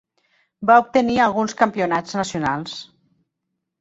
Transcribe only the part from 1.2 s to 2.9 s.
alguns campionats nacionals.